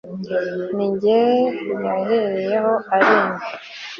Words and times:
ni 0.75 0.87
jye 1.01 1.21
yahereyeho 1.83 2.73
arema 2.95 3.37